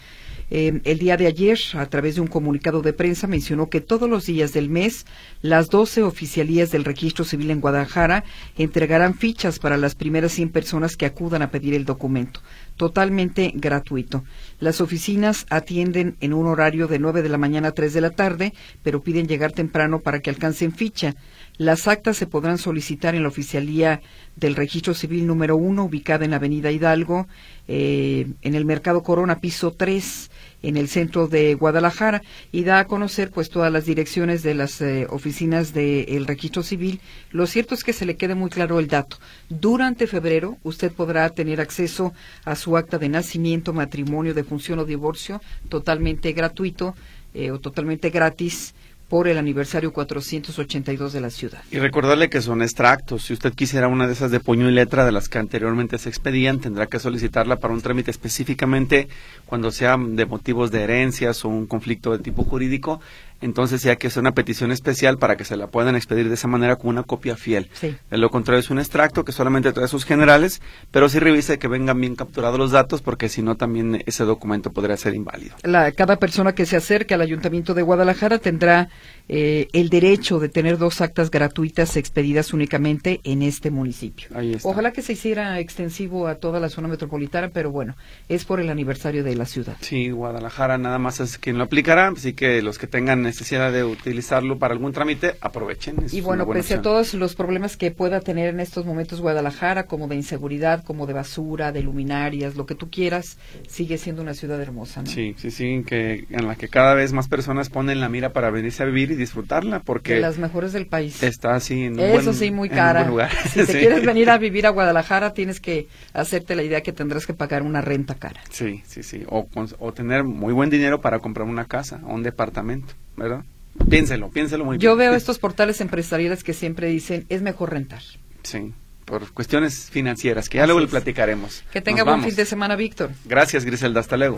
[0.49, 4.09] Eh, el día de ayer, a través de un comunicado de prensa, mencionó que todos
[4.09, 5.05] los días del mes,
[5.41, 8.23] las 12 oficialías del registro civil en Guadalajara
[8.57, 12.41] entregarán fichas para las primeras 100 personas que acudan a pedir el documento.
[12.75, 14.23] totalmente gratuito.
[14.59, 18.09] Las oficinas atienden en un horario de 9 de la mañana a 3 de la
[18.09, 21.15] tarde, pero piden llegar temprano para que alcancen ficha.
[21.57, 24.01] Las actas se podrán solicitar en la oficialía
[24.35, 27.27] del Registro Civil número 1, ubicada en la Avenida Hidalgo,
[27.67, 30.31] eh, en el Mercado Corona, piso 3
[30.63, 34.81] en el centro de Guadalajara y da a conocer pues todas las direcciones de las
[34.81, 36.99] eh, oficinas del registro civil.
[37.31, 39.17] Lo cierto es que se le quede muy claro el dato.
[39.49, 42.13] Durante febrero usted podrá tener acceso
[42.45, 46.95] a su acta de nacimiento, matrimonio, defunción o divorcio totalmente gratuito
[47.33, 48.73] eh, o totalmente gratis
[49.13, 51.61] por el aniversario 482 de la ciudad.
[51.69, 53.25] Y recordarle que son extractos.
[53.25, 56.09] Si usted quisiera una de esas de puño y letra de las que anteriormente se
[56.09, 59.07] expedían, tendrá que solicitarla para un trámite específicamente
[59.45, 63.01] cuando sea de motivos de herencias o un conflicto de tipo jurídico
[63.43, 66.35] entonces sí hay que hacer una petición especial para que se la puedan expedir de
[66.35, 67.69] esa manera con una copia fiel.
[67.81, 71.67] De lo contrario es un extracto que solamente trae sus generales, pero sí revise que
[71.67, 75.55] vengan bien capturados los datos porque si no también ese documento podría ser inválido.
[75.63, 78.89] La, cada persona que se acerque al Ayuntamiento de Guadalajara tendrá
[79.29, 84.29] eh, el derecho de tener dos actas gratuitas expedidas únicamente en este municipio.
[84.63, 87.95] Ojalá que se hiciera extensivo a toda la zona metropolitana, pero bueno,
[88.29, 89.77] es por el aniversario de la ciudad.
[89.81, 93.83] Sí, Guadalajara nada más es quien lo aplicará, así que los que tengan necesidad de
[93.83, 95.95] utilizarlo para algún trámite, aprovechen.
[96.11, 100.07] y bueno, pese a todos los problemas que pueda tener en estos momentos Guadalajara, como
[100.07, 104.61] de inseguridad, como de basura, de luminarias, lo que tú quieras, sigue siendo una ciudad
[104.61, 105.01] hermosa.
[105.01, 105.07] ¿no?
[105.07, 108.51] Sí, sí, sí, que, en la que cada vez más personas ponen la mira para
[108.51, 110.13] venirse a vivir y disfrutarla, porque...
[110.15, 111.23] De las mejores del país.
[111.23, 113.07] Está así en un Eso sí, muy cara.
[113.07, 113.31] lugar.
[113.49, 117.25] Si te quieres venir a vivir a Guadalajara, tienes que hacerte la idea que tendrás
[117.25, 118.41] que pagar una renta cara.
[118.51, 119.23] Sí, sí, sí.
[119.27, 119.47] O,
[119.79, 122.93] o tener muy buen dinero para comprar una casa o un departamento.
[123.15, 123.43] ¿Verdad?
[123.89, 124.81] Piénselo, piénselo muy bien.
[124.81, 128.01] Yo veo estos portales empresariales que siempre dicen, es mejor rentar.
[128.43, 128.73] Sí,
[129.05, 131.63] por cuestiones financieras, que ya luego le platicaremos.
[131.71, 133.11] Que tenga buen fin de semana, Víctor.
[133.25, 133.99] Gracias, Griselda.
[133.99, 134.37] Hasta luego.